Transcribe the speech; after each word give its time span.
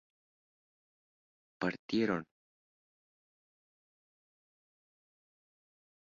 partieron 1.71 2.25